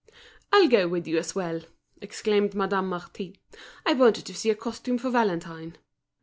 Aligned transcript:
"I'll 0.51 0.67
go 0.67 0.87
with 0.87 1.05
you 1.07 1.19
as 1.19 1.35
well," 1.35 1.61
exclaimed 2.01 2.55
Madame 2.55 2.89
Marty, 2.89 3.39
"I 3.85 3.93
wanted 3.93 4.25
to 4.25 4.33
see 4.33 4.49
a 4.49 4.55
costume 4.55 4.97
for 4.97 5.11
Valentine." 5.11 5.77